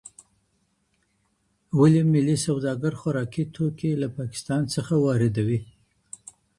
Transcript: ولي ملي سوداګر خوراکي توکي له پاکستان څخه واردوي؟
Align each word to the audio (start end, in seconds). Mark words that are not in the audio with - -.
ولي 1.79 2.01
ملي 2.13 2.35
سوداګر 2.47 2.93
خوراکي 3.01 3.43
توکي 3.55 3.91
له 4.01 4.07
پاکستان 4.19 4.61
څخه 4.75 4.93
واردوي؟ 5.05 5.59